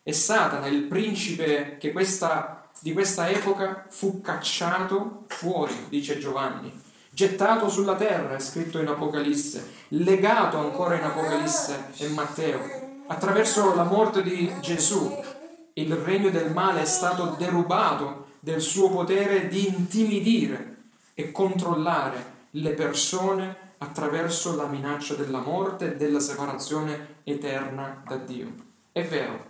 [0.08, 6.72] e Satana, il principe questa, di questa epoca, fu cacciato fuori, dice Giovanni,
[7.10, 12.87] gettato sulla terra, è scritto in Apocalisse, legato ancora in Apocalisse e Matteo.
[13.10, 15.18] Attraverso la morte di Gesù,
[15.74, 20.76] il regno del male è stato derubato del suo potere di intimidire
[21.14, 28.54] e controllare le persone attraverso la minaccia della morte e della separazione eterna da Dio.
[28.92, 29.46] È vero,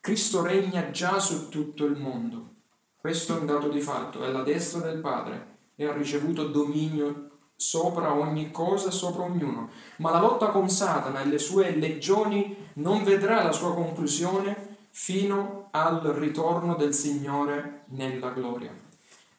[0.00, 2.54] Cristo regna già su tutto il mondo.
[2.96, 7.29] Questo è un dato di fatto, è alla destra del Padre e ha ricevuto dominio
[7.60, 9.68] sopra ogni cosa sopra ognuno.
[9.96, 15.68] Ma la lotta con Satana e le sue legioni non vedrà la sua conclusione fino
[15.72, 18.74] al ritorno del Signore nella gloria.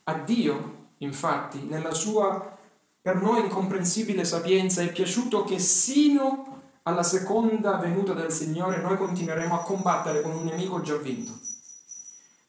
[0.04, 2.58] A Dio, infatti, nella sua
[3.02, 9.56] per noi incomprensibile sapienza, è piaciuto che sino alla seconda venuta del Signore noi continueremo
[9.56, 11.32] a combattere con un nemico già vinto.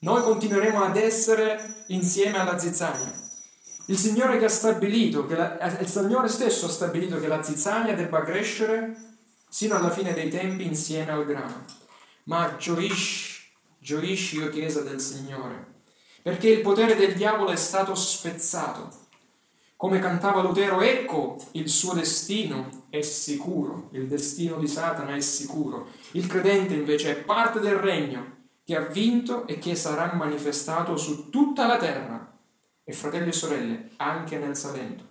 [0.00, 3.30] Noi continueremo ad essere insieme alla zizzania.
[3.86, 7.94] Il Signore che ha stabilito, che la, il Signore stesso ha stabilito che la zizzania
[7.94, 9.16] debba crescere
[9.48, 11.64] sino alla fine dei tempi insieme al grano.
[12.24, 13.42] Ma gioisci,
[13.78, 15.66] gioisci, o Chiesa del Signore,
[16.22, 19.00] perché il potere del diavolo è stato spezzato
[19.82, 25.88] come cantava Lutero, ecco il suo destino è sicuro, il destino di Satana è sicuro.
[26.12, 31.30] Il credente invece è parte del regno che ha vinto e che sarà manifestato su
[31.30, 32.31] tutta la terra.
[32.84, 35.10] E fratelli e sorelle, anche nel Salento.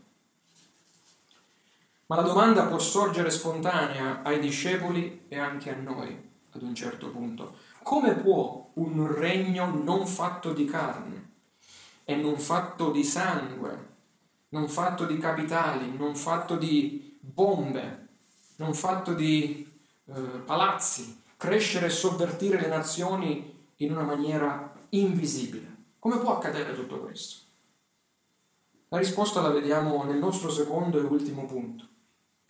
[2.08, 7.10] Ma la domanda può sorgere spontanea ai discepoli e anche a noi ad un certo
[7.10, 7.58] punto.
[7.84, 11.30] Come può un regno non fatto di carne
[12.04, 13.90] e non fatto di sangue
[14.52, 18.08] non fatto di capitali, non fatto di bombe,
[18.58, 19.66] non fatto di
[20.06, 25.70] eh, palazzi, crescere e sovvertire le nazioni in una maniera invisibile.
[26.00, 27.50] Come può accadere tutto questo?
[28.94, 31.88] La risposta la vediamo nel nostro secondo e ultimo punto,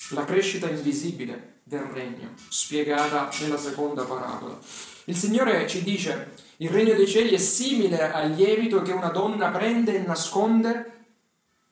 [0.09, 4.57] la crescita invisibile del regno, spiegata nella seconda parabola.
[5.05, 9.49] Il Signore ci dice, il regno dei cieli è simile al lievito che una donna
[9.49, 11.01] prende e nasconde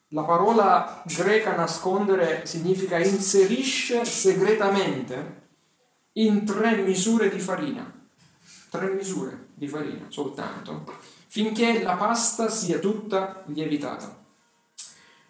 [0.10, 5.47] la parola greca nascondere significa inserisce segretamente
[6.13, 7.91] in tre misure di farina,
[8.69, 10.86] tre misure di farina soltanto,
[11.25, 14.18] finché la pasta sia tutta lievitata.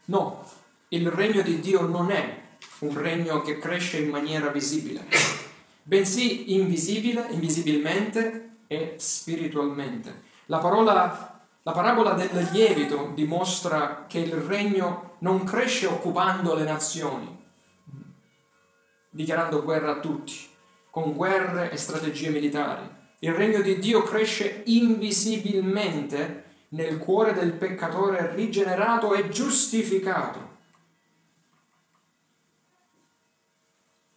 [0.09, 0.43] No,
[0.89, 2.41] il regno di Dio non è
[2.79, 5.05] un regno che cresce in maniera visibile,
[5.83, 10.23] bensì invisibile, invisibilmente e spiritualmente.
[10.47, 17.45] La parola la parabola del lievito dimostra che il regno non cresce occupando le nazioni,
[19.11, 20.47] dichiarando guerra a tutti,
[20.89, 22.89] con guerre e strategie militari.
[23.19, 30.57] Il regno di Dio cresce invisibilmente nel cuore del peccatore rigenerato e giustificato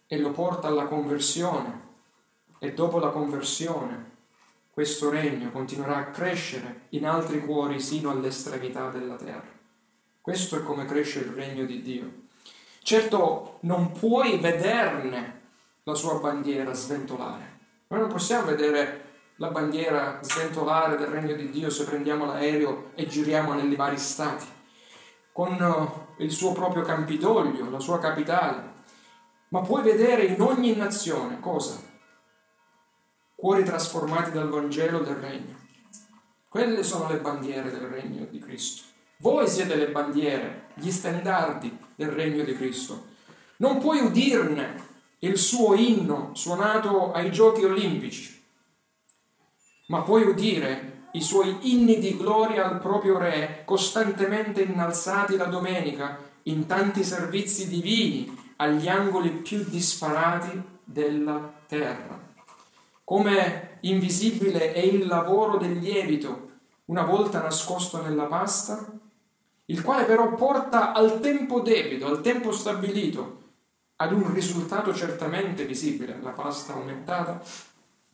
[0.07, 1.81] e lo porta alla conversione
[2.59, 4.11] e dopo la conversione
[4.73, 9.51] questo regno continuerà a crescere in altri cuori sino all'estremità della terra.
[10.19, 12.11] Questo è come cresce il regno di Dio.
[12.81, 15.41] Certo, non puoi vederne
[15.83, 17.59] la sua bandiera sventolare.
[17.89, 19.02] Noi non possiamo vedere
[19.37, 24.45] la bandiera sventolare del regno di Dio se prendiamo l'aereo e giriamo nei vari stati,
[25.31, 28.71] con eh, il suo proprio Campidoglio, la sua capitale.
[29.49, 31.91] Ma puoi vedere in ogni nazione cosa?
[33.43, 35.59] cuori trasformati dal Vangelo del Regno.
[36.47, 38.83] Quelle sono le bandiere del Regno di Cristo.
[39.17, 43.07] Voi siete le bandiere, gli stendardi del Regno di Cristo.
[43.57, 48.42] Non puoi udirne il suo inno suonato ai giochi olimpici,
[49.93, 56.17] ma puoi udire i suoi inni di gloria al proprio Re costantemente innalzati la domenica
[56.43, 62.19] in tanti servizi divini agli angoli più disparati della terra.
[63.03, 66.49] Come invisibile è il lavoro del lievito,
[66.85, 68.83] una volta nascosto nella pasta,
[69.65, 73.41] il quale però porta al tempo debito, al tempo stabilito,
[73.97, 77.39] ad un risultato certamente visibile, la pasta aumentata,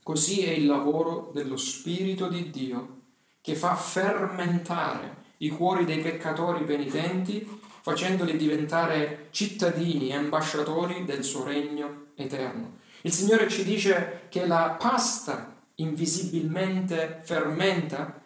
[0.03, 2.97] così è il lavoro dello Spirito di Dio
[3.41, 7.47] che fa fermentare i cuori dei peccatori penitenti,
[7.81, 12.77] facendoli diventare cittadini e ambasciatori del suo regno eterno.
[13.01, 18.21] Il Signore ci dice che la pasta invisibilmente fermenta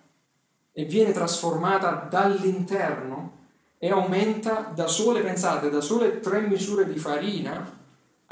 [0.72, 3.42] e viene trasformata dall'interno
[3.78, 7.82] e aumenta da sole, pensate, da sole tre misure di farina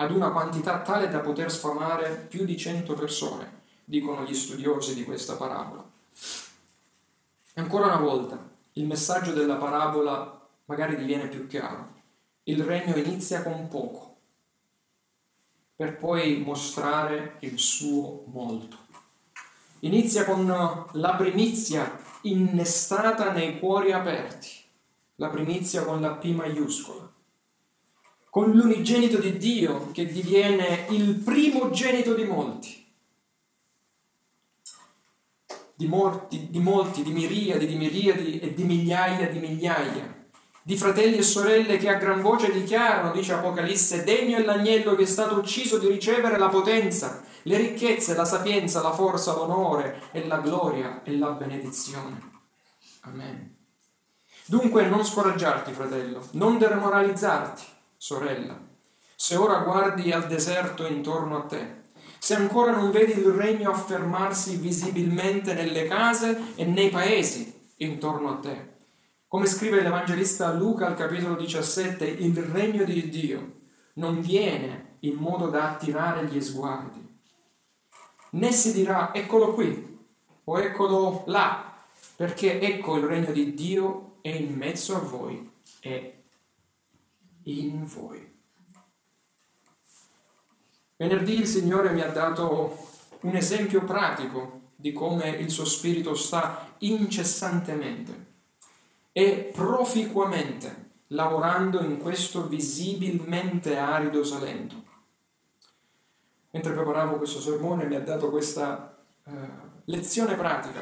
[0.02, 5.04] ad una quantità tale da poter sfamare più di cento persone, dicono gli studiosi di
[5.04, 5.88] questa parabola.
[7.54, 12.00] Ancora una volta, il messaggio della parabola magari diviene più chiaro.
[12.44, 14.16] Il regno inizia con poco,
[15.76, 18.78] per poi mostrare il suo molto.
[19.82, 20.48] Inizia con
[20.94, 24.50] la primizia innestata nei cuori aperti,
[25.18, 27.11] la primizia con la P maiuscola,
[28.32, 32.88] con l'unigenito di Dio che diviene il primogenito di molti,
[35.76, 40.20] di, morti, di molti, di miriadi, di miriadi e di migliaia di migliaia
[40.63, 45.04] di fratelli e sorelle che a gran voce dichiarano, dice Apocalisse, degno è l'agnello che
[45.04, 50.26] è stato ucciso di ricevere la potenza, le ricchezze, la sapienza, la forza, l'onore e
[50.26, 52.30] la gloria e la benedizione.
[53.02, 53.56] Amen.
[54.46, 57.63] Dunque non scoraggiarti, fratello, non demoralizzarti,
[58.04, 58.60] sorella,
[59.16, 61.82] se ora guardi al deserto intorno a te,
[62.18, 68.38] se ancora non vedi il regno affermarsi visibilmente nelle case e nei paesi intorno a
[68.38, 68.70] te.
[69.28, 73.60] Come scrive l'Evangelista Luca al capitolo 17, il regno di Dio
[73.94, 77.08] non viene in modo da attirare gli sguardi,
[78.32, 80.00] né si dirà eccolo qui
[80.46, 81.86] o eccolo là,
[82.16, 86.21] perché ecco il regno di Dio è in mezzo a voi, è
[87.44, 88.32] in voi.
[91.02, 92.90] Venerdì il Signore mi ha dato
[93.22, 98.30] un esempio pratico di come il suo spirito sta incessantemente
[99.12, 104.76] e proficuamente lavorando in questo visibilmente arido Salento.
[106.52, 109.32] Mentre preparavo questo sermone mi ha dato questa eh,
[109.86, 110.82] lezione pratica,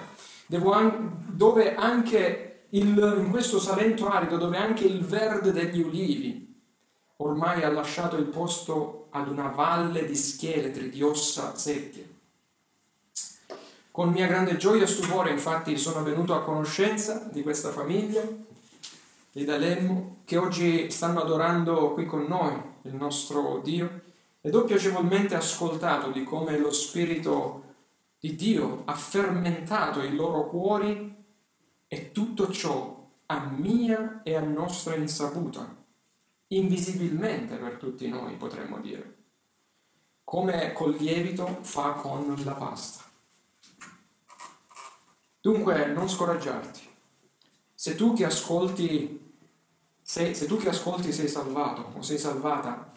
[0.73, 6.48] an- dove anche il, in questo Salento arido, dove anche il verde degli ulivi
[7.21, 12.17] ormai ha lasciato il posto ad una valle di scheletri, di ossa secche.
[13.91, 18.21] Con mia grande gioia e stupore infatti sono venuto a conoscenza di questa famiglia
[19.31, 22.53] di Dalemmo che oggi stanno adorando qui con noi
[22.83, 24.01] il nostro Dio
[24.41, 27.63] ed ho piacevolmente ascoltato di come lo Spirito
[28.17, 31.15] di Dio ha fermentato i loro cuori
[31.87, 35.78] e tutto ciò a mia e a nostra insaputa
[36.49, 39.17] invisibilmente per tutti noi, potremmo dire,
[40.23, 43.03] come col lievito fa con la pasta.
[45.41, 46.87] Dunque non scoraggiarti.
[47.73, 49.33] Se tu che ascolti,
[50.01, 52.91] se, se tu che ascolti sei salvato o sei salvata,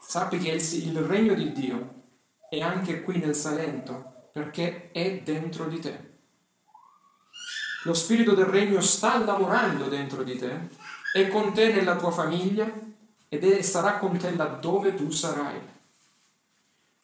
[0.00, 2.02] sappi che il, il regno di Dio
[2.48, 6.12] è anche qui nel Salento perché è dentro di te.
[7.84, 10.68] Lo spirito del regno sta lavorando dentro di te
[11.14, 12.68] è con te nella tua famiglia
[13.28, 15.60] ed sarà con te laddove tu sarai.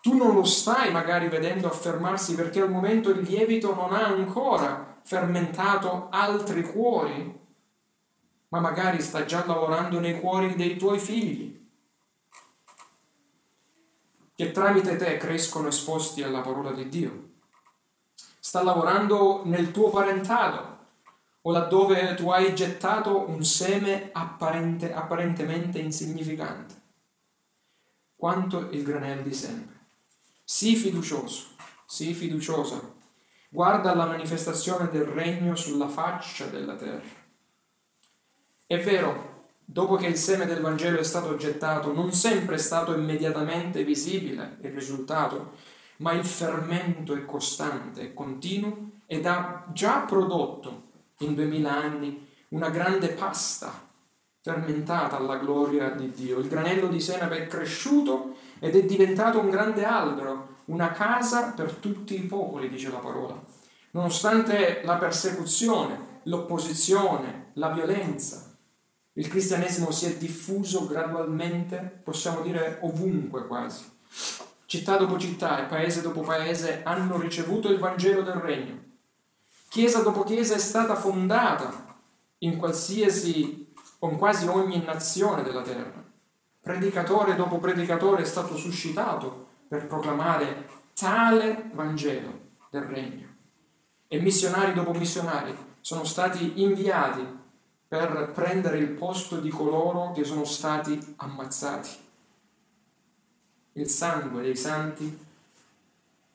[0.01, 4.98] Tu non lo stai magari vedendo affermarsi perché al momento il lievito non ha ancora
[5.04, 7.38] fermentato altri cuori,
[8.48, 11.69] ma magari sta già lavorando nei cuori dei tuoi figli,
[14.35, 17.29] che tramite te crescono esposti alla parola di Dio.
[18.40, 20.79] Sta lavorando nel tuo parentato,
[21.42, 26.74] o laddove tu hai gettato un seme apparente, apparentemente insignificante.
[28.14, 29.78] Quanto il granello di sempre.
[30.44, 31.46] Sii fiducioso,
[31.86, 32.98] sii fiduciosa.
[33.48, 37.18] Guarda la manifestazione del regno sulla faccia della terra.
[38.66, 42.94] È vero, dopo che il seme del Vangelo è stato gettato, non sempre è stato
[42.94, 45.54] immediatamente visibile il risultato,
[45.96, 50.89] ma il fermento è costante, è continuo ed ha già prodotto
[51.23, 53.88] in duemila anni una grande pasta
[54.42, 56.38] fermentata alla gloria di Dio.
[56.38, 61.73] Il granello di senape è cresciuto ed è diventato un grande albero, una casa per
[61.75, 63.38] tutti i popoli, dice la parola.
[63.90, 68.56] Nonostante la persecuzione, l'opposizione, la violenza,
[69.14, 73.85] il cristianesimo si è diffuso gradualmente, possiamo dire ovunque quasi.
[74.64, 78.79] Città dopo città e paese dopo paese hanno ricevuto il Vangelo del Regno.
[79.71, 81.96] Chiesa dopo chiesa è stata fondata
[82.38, 86.02] in qualsiasi, con quasi ogni nazione della terra.
[86.60, 93.29] Predicatore dopo predicatore è stato suscitato per proclamare tale Vangelo del Regno.
[94.08, 97.25] E missionari dopo missionari sono stati inviati
[97.87, 102.08] per prendere il posto di coloro che sono stati ammazzati
[103.75, 105.16] il sangue dei santi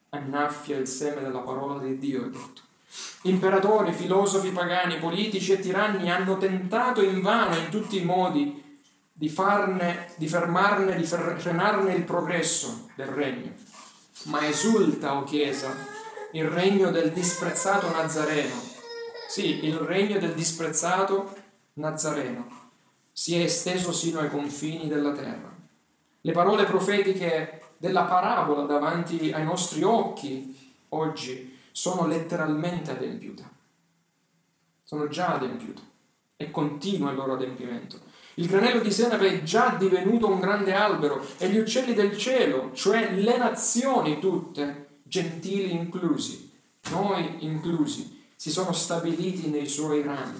[0.10, 2.65] annaffia il seme della parola di Dio, è detto.
[3.24, 8.80] Imperatori, filosofi pagani, politici e tiranni hanno tentato invano in tutti i modi
[9.12, 13.52] di, farne, di fermarne, di frenarne il progresso del regno.
[14.26, 15.76] Ma esulta, o Chiesa,
[16.34, 18.56] il regno del disprezzato Nazareno.
[19.28, 21.34] Sì, il regno del disprezzato
[21.74, 22.64] Nazareno
[23.12, 25.50] si è esteso sino ai confini della terra.
[26.20, 33.44] Le parole profetiche della parabola davanti ai nostri occhi oggi sono letteralmente adempiute.
[34.86, 35.82] Sono già adempiute
[36.38, 38.00] e continua il loro adempimento.
[38.36, 42.72] Il granello di senape è già divenuto un grande albero e gli uccelli del cielo,
[42.74, 46.50] cioè le nazioni tutte, gentili inclusi,
[46.92, 50.40] noi inclusi, si sono stabiliti nei suoi rami.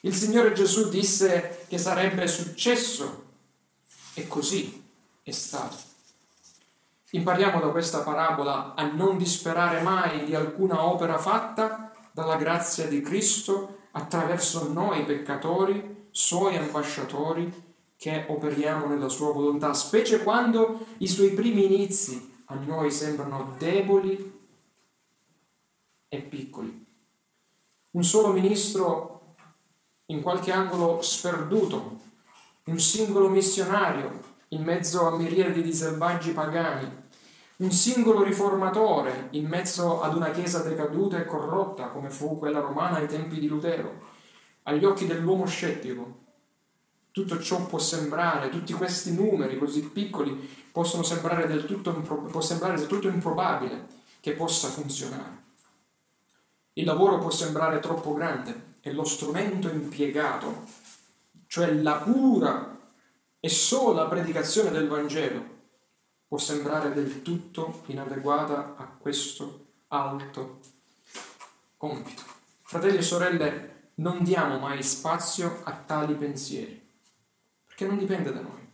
[0.00, 3.26] Il Signore Gesù disse che sarebbe successo
[4.14, 4.82] e così
[5.22, 5.91] è stato.
[7.14, 13.02] Impariamo da questa parabola a non disperare mai di alcuna opera fatta dalla grazia di
[13.02, 21.32] Cristo attraverso noi peccatori, suoi ambasciatori che operiamo nella sua volontà, specie quando i suoi
[21.32, 24.40] primi inizi a noi sembrano deboli
[26.08, 26.86] e piccoli.
[27.90, 29.34] Un solo ministro
[30.06, 32.00] in qualche angolo sperduto,
[32.64, 37.00] un singolo missionario in mezzo a miriadi di selvaggi pagani,
[37.56, 42.96] un singolo riformatore in mezzo ad una chiesa decaduta e corrotta come fu quella romana
[42.96, 44.10] ai tempi di Lutero,
[44.64, 46.20] agli occhi dell'uomo scettico.
[47.10, 52.76] Tutto ciò può sembrare, tutti questi numeri così piccoli possono sembrare del tutto, può sembrare
[52.76, 53.86] del tutto improbabile
[54.20, 55.40] che possa funzionare.
[56.72, 60.64] Il lavoro può sembrare troppo grande e lo strumento impiegato,
[61.46, 62.78] cioè la pura
[63.38, 65.51] e solo la predicazione del Vangelo
[66.32, 70.60] può sembrare del tutto inadeguata a questo alto
[71.76, 72.22] compito.
[72.62, 76.88] Fratelli e sorelle, non diamo mai spazio a tali pensieri,
[77.66, 78.66] perché non dipende da noi,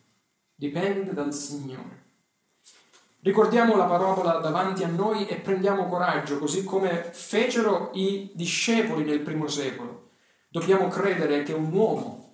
[0.55, 2.05] dipende dal Signore.
[3.23, 9.23] Ricordiamo la parabola davanti a noi e prendiamo coraggio, così come fecero i discepoli nel
[9.23, 10.11] primo secolo.
[10.49, 12.28] Dobbiamo credere che un uomo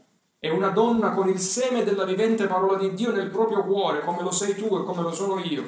[0.45, 4.21] è una donna con il seme della vivente parola di Dio nel proprio cuore, come
[4.21, 5.65] lo sei tu e come lo sono io.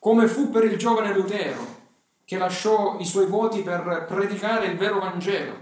[0.00, 1.64] Come fu per il giovane Lutero,
[2.24, 5.54] che lasciò i suoi voti per predicare il vero Vangelo.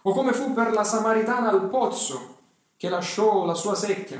[0.00, 2.36] O come fu per la Samaritana al pozzo,
[2.78, 4.18] che lasciò la sua secchia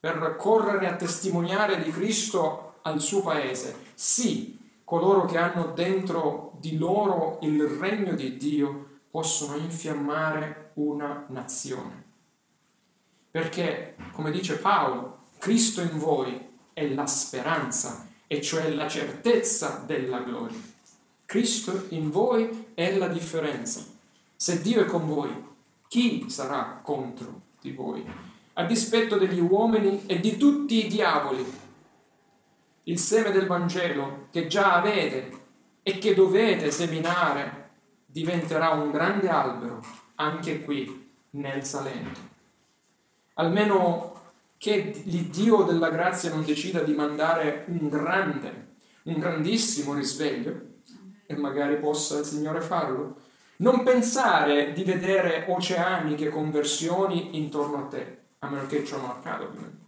[0.00, 3.76] per correre a testimoniare di Cristo al suo paese.
[3.94, 12.09] Sì, coloro che hanno dentro di loro il regno di Dio possono infiammare una nazione.
[13.30, 20.20] Perché, come dice Paolo, Cristo in voi è la speranza, e cioè la certezza della
[20.20, 20.56] gloria.
[21.26, 23.84] Cristo in voi è la differenza.
[24.36, 25.30] Se Dio è con voi,
[25.88, 28.04] chi sarà contro di voi?
[28.52, 31.44] A dispetto degli uomini e di tutti i diavoli,
[32.84, 35.38] il seme del Vangelo che già avete
[35.82, 37.70] e che dovete seminare
[38.06, 42.29] diventerà un grande albero anche qui nel Salento
[43.40, 44.12] almeno
[44.58, 48.68] che l'Iddio della grazia non decida di mandare un grande,
[49.04, 50.68] un grandissimo risveglio,
[51.26, 53.16] e magari possa il Signore farlo,
[53.56, 59.44] non pensare di vedere oceaniche conversioni intorno a te, a meno che ciò non accada
[59.44, 59.78] ovviamente.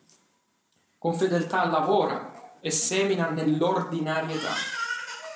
[0.96, 4.52] Con fedeltà lavora e semina nell'ordinarietà,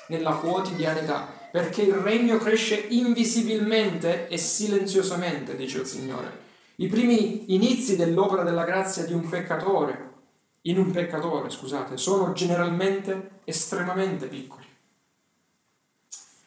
[0.07, 6.45] nella quotidianità, perché il regno cresce invisibilmente e silenziosamente, dice il Signore
[6.79, 10.13] i primi inizi dell'opera della grazia di un peccatore,
[10.61, 14.65] in un peccatore, scusate, sono generalmente estremamente piccoli.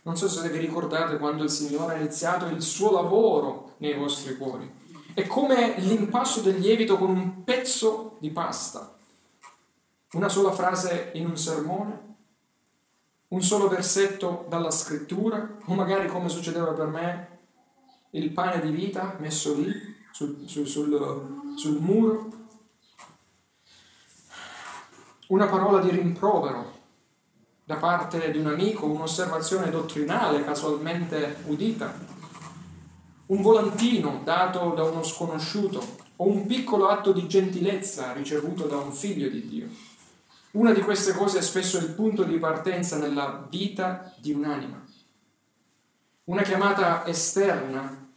[0.02, 4.36] Non so se vi ricordate quando il Signore ha iniziato il suo lavoro nei vostri
[4.36, 4.70] cuori.
[5.14, 8.96] È come l'impasto del lievito con un pezzo di pasta.
[10.12, 12.14] Una sola frase in un sermone,
[13.28, 17.38] un solo versetto dalla scrittura, o magari come succedeva per me,
[18.10, 22.28] il pane di vita messo lì sul, sul, sul, sul muro,
[25.28, 26.78] una parola di rimprovero
[27.64, 31.94] da parte di un amico, un'osservazione dottrinale casualmente udita,
[33.26, 38.92] un volantino dato da uno sconosciuto o un piccolo atto di gentilezza ricevuto da un
[38.92, 39.68] figlio di Dio.
[40.52, 44.84] Una di queste cose è spesso il punto di partenza nella vita di un'anima.
[46.24, 48.09] Una chiamata esterna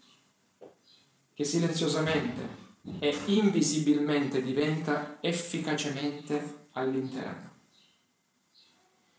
[1.34, 2.62] che silenziosamente
[3.00, 7.52] e invisibilmente diventa efficacemente all'interno.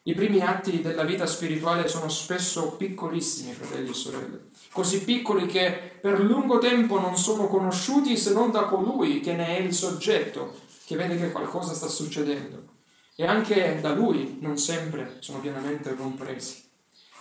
[0.06, 5.98] I primi atti della vita spirituale sono spesso piccolissimi, fratelli e sorelle, così piccoli che
[5.98, 10.60] per lungo tempo non sono conosciuti se non da colui che ne è il soggetto,
[10.84, 12.72] che vede che qualcosa sta succedendo.
[13.16, 16.62] E anche da lui non sempre sono pienamente compresi.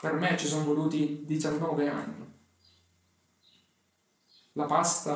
[0.02, 2.33] Per me ci sono voluti 19 anni.
[4.54, 5.16] La pasta,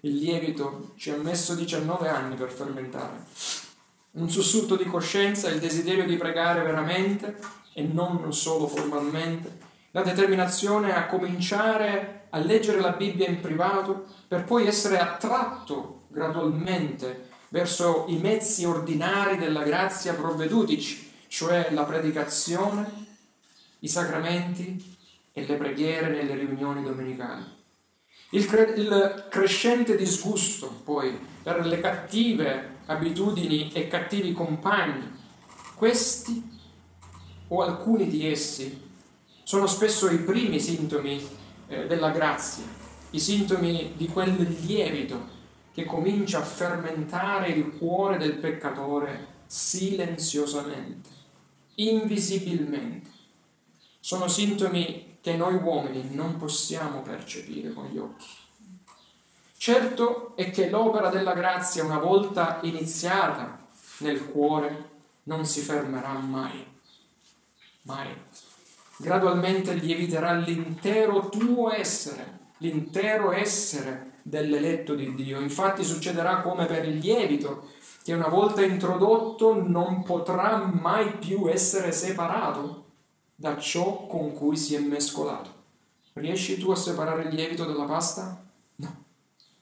[0.00, 3.70] il lievito, ci ha messo 19 anni per fermentare
[4.12, 7.38] un sussulto di coscienza, il desiderio di pregare veramente
[7.72, 14.44] e non solo formalmente, la determinazione a cominciare a leggere la Bibbia in privato per
[14.44, 23.06] poi essere attratto gradualmente verso i mezzi ordinari della grazia provvedutici, cioè la predicazione,
[23.80, 24.96] i sacramenti
[25.32, 27.60] e le preghiere nelle riunioni domenicali.
[28.34, 35.10] Il, cre- il crescente disgusto poi per le cattive abitudini e cattivi compagni,
[35.74, 36.42] questi
[37.48, 38.90] o alcuni di essi
[39.42, 41.22] sono spesso i primi sintomi
[41.68, 42.64] eh, della grazia,
[43.10, 45.40] i sintomi di quel lievito
[45.74, 51.10] che comincia a fermentare il cuore del peccatore silenziosamente,
[51.74, 53.10] invisibilmente.
[54.00, 58.26] Sono sintomi che noi uomini non possiamo percepire con gli occhi.
[59.56, 63.64] Certo è che l'opera della grazia, una volta iniziata
[63.98, 64.90] nel cuore,
[65.24, 66.66] non si fermerà mai.
[67.82, 68.08] Mai.
[68.96, 75.38] Gradualmente lieviterà l'intero tuo essere, l'intero essere dell'eletto di Dio.
[75.38, 77.70] Infatti succederà come per il lievito,
[78.02, 82.81] che una volta introdotto non potrà mai più essere separato
[83.42, 85.50] da ciò con cui si è mescolato.
[86.12, 88.40] Riesci tu a separare il lievito dalla pasta?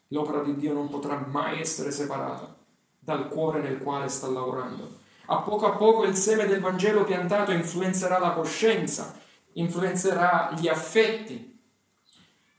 [0.09, 2.55] L'opera di Dio non potrà mai essere separata
[2.99, 4.99] dal cuore nel quale sta lavorando.
[5.27, 9.19] A poco a poco il seme del Vangelo piantato influenzerà la coscienza,
[9.55, 11.59] influenzerà gli affetti,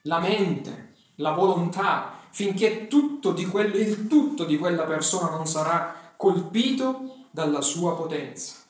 [0.03, 7.27] la mente, la volontà, finché tutto quel, il tutto di quella persona non sarà colpito
[7.29, 8.60] dalla sua potenza.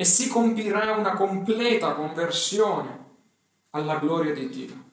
[0.00, 3.06] E si compirà una completa conversione
[3.70, 4.84] alla gloria di Dio.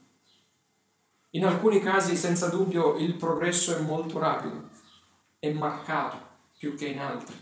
[1.29, 4.69] In alcuni casi, senza dubbio, il progresso è molto rapido,
[5.37, 6.17] è marcato
[6.57, 7.35] più che in altri.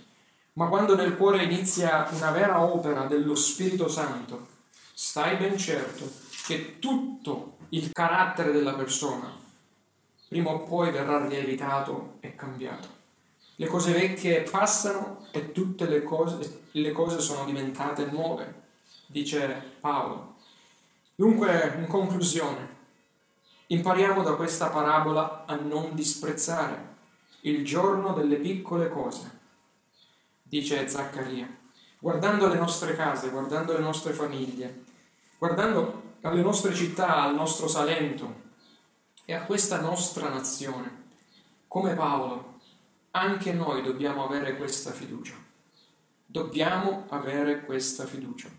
[0.55, 4.47] Ma quando nel cuore inizia una vera opera dello Spirito Santo,
[4.93, 6.11] stai ben certo
[6.45, 9.39] che tutto il carattere della persona
[10.27, 12.92] prima o poi verrà rievitato e cambiato.
[13.63, 18.61] Le cose vecchie passano e tutte le cose, le cose sono diventate nuove,
[19.07, 20.35] dice Paolo.
[21.15, 22.73] Dunque, in conclusione,
[23.67, 26.91] Impariamo da questa parabola a non disprezzare
[27.41, 29.39] il giorno delle piccole cose,
[30.43, 31.47] dice Zaccaria,
[31.97, 34.83] guardando le nostre case, guardando le nostre famiglie,
[35.39, 38.41] guardando alle nostre città, al nostro Salento
[39.25, 41.05] e a questa nostra nazione.
[41.67, 42.52] Come Paolo,
[43.15, 45.35] anche noi dobbiamo avere questa fiducia.
[46.25, 48.49] Dobbiamo avere questa fiducia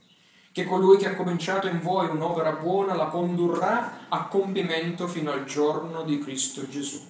[0.55, 5.42] che colui che ha cominciato in voi un'opera buona la condurrà a compimento fino al
[5.46, 7.02] giorno di Cristo Gesù,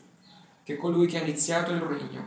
[0.63, 2.27] che colui che ha iniziato il regno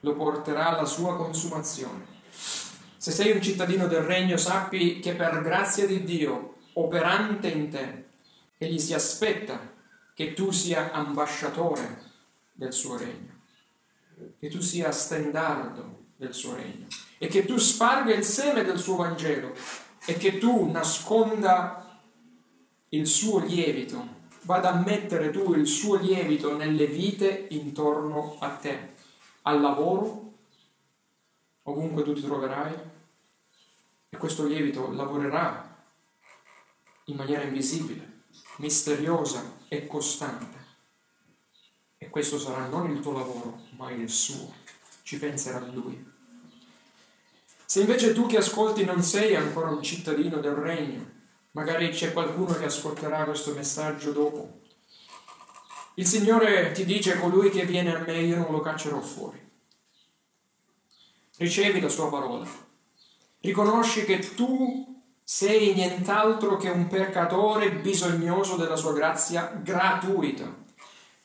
[0.00, 2.06] lo porterà alla sua consumazione.
[2.30, 8.06] Se sei un cittadino del regno, sappi che per grazia di Dio, operante in te,
[8.56, 9.60] egli si aspetta
[10.14, 12.04] che tu sia ambasciatore
[12.54, 13.37] del suo regno,
[14.38, 16.86] che tu sia stendardo del suo regno
[17.18, 19.54] e che tu sparga il seme del suo Vangelo
[20.06, 22.00] e che tu nasconda
[22.90, 28.94] il suo lievito, vada a mettere tu il suo lievito nelle vite intorno a te,
[29.42, 30.32] al lavoro,
[31.64, 32.74] ovunque tu ti troverai,
[34.08, 35.76] e questo lievito lavorerà
[37.04, 38.22] in maniera invisibile,
[38.56, 40.56] misteriosa e costante.
[41.98, 44.52] E questo sarà non il tuo lavoro, ma il suo.
[45.02, 46.04] Ci penserà lui.
[47.64, 51.10] Se invece tu che ascolti non sei ancora un cittadino del regno,
[51.52, 54.60] magari c'è qualcuno che ascolterà questo messaggio dopo,
[55.94, 59.46] il Signore ti dice colui che viene a me io non lo caccerò fuori.
[61.36, 62.46] Ricevi la sua parola.
[63.40, 70.52] Riconosci che tu sei nient'altro che un peccatore bisognoso della sua grazia gratuita.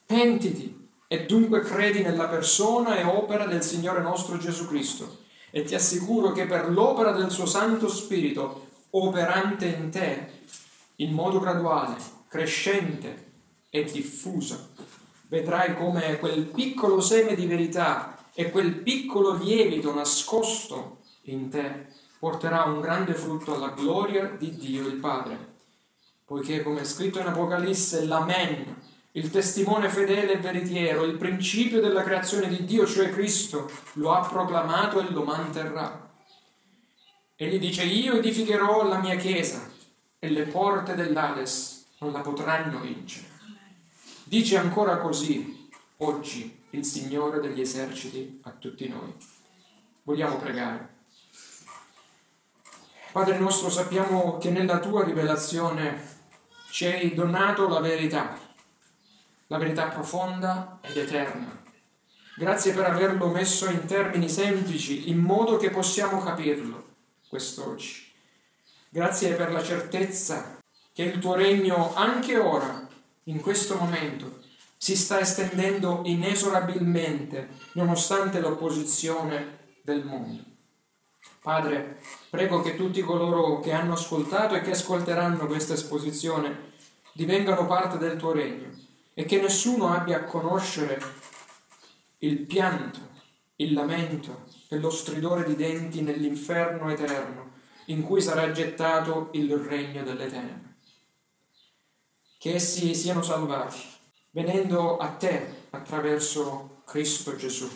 [0.06, 0.83] Pentiti
[1.14, 5.20] e dunque credi nella persona e opera del Signore nostro Gesù Cristo
[5.52, 10.28] e ti assicuro che per l'opera del suo Santo Spirito operante in te,
[10.96, 11.98] in modo graduale,
[12.28, 13.26] crescente
[13.70, 14.70] e diffuso,
[15.28, 22.64] vedrai come quel piccolo seme di verità e quel piccolo lievito nascosto in te porterà
[22.64, 25.52] un grande frutto alla gloria di Dio il Padre.
[26.26, 28.83] Poiché, come è scritto in Apocalisse, l'Amen,
[29.16, 34.28] il testimone fedele e veritiero, il principio della creazione di Dio, cioè Cristo, lo ha
[34.28, 36.12] proclamato e lo manterrà.
[37.36, 39.70] Egli dice, io edificherò la mia chiesa
[40.18, 43.28] e le porte dell'Ades non la potranno vincere.
[44.24, 49.14] Dice ancora così oggi il Signore degli eserciti a tutti noi.
[50.04, 50.92] Vogliamo pregare.
[53.12, 56.02] Padre nostro, sappiamo che nella tua rivelazione
[56.72, 58.36] ci hai donato la verità,
[59.54, 61.62] la verità profonda ed eterna.
[62.36, 66.86] Grazie per averlo messo in termini semplici, in modo che possiamo capirlo
[67.30, 68.12] quest'oggi.
[68.90, 70.58] Grazie per la certezza
[70.92, 72.88] che il tuo regno anche ora,
[73.26, 74.40] in questo momento,
[74.76, 80.42] si sta estendendo inesorabilmente nonostante l'opposizione del mondo.
[81.44, 82.00] Padre,
[82.32, 86.72] prego che tutti coloro che hanno ascoltato e che ascolteranno questa esposizione
[87.12, 88.83] divengano parte del tuo regno
[89.14, 91.02] e che nessuno abbia a conoscere
[92.20, 93.00] il pianto,
[93.58, 97.52] il lamento e lo stridore di denti nell'inferno eterno
[97.88, 100.76] in cui sarà gettato il regno delle tenebre.
[102.38, 103.92] Che essi siano salvati
[104.34, 107.70] venendo a te attraverso Cristo Gesù.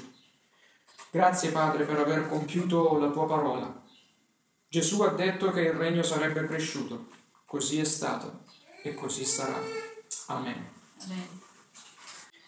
[1.12, 3.84] Grazie Padre per aver compiuto la tua parola.
[4.68, 7.08] Gesù ha detto che il regno sarebbe cresciuto,
[7.46, 8.44] così è stato
[8.84, 9.60] e così sarà.
[10.28, 10.77] Amen.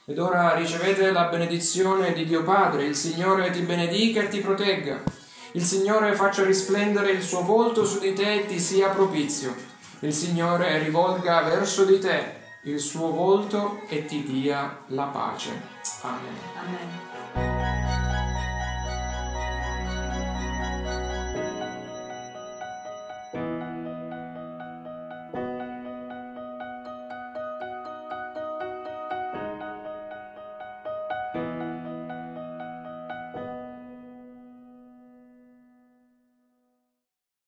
[0.05, 5.01] Ed ora ricevete la benedizione di Dio Padre, il Signore ti benedica e ti protegga,
[5.51, 9.55] il Signore faccia risplendere il suo volto su di te e ti sia propizio,
[9.99, 15.49] il Signore rivolga verso di te il suo volto e ti dia la pace.
[16.01, 16.35] Amen.
[16.57, 17.08] Amen.